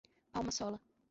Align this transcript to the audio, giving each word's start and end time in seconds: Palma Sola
Palma 0.33 0.49
Sola 0.49 0.79